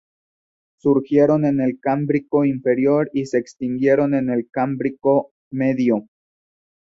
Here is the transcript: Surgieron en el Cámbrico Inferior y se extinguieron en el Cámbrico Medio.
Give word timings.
Surgieron 0.79 1.45
en 1.45 1.61
el 1.61 1.79
Cámbrico 1.79 2.43
Inferior 2.43 3.11
y 3.13 3.27
se 3.27 3.37
extinguieron 3.37 4.15
en 4.15 4.31
el 4.31 4.49
Cámbrico 4.49 5.31
Medio. 5.51 6.07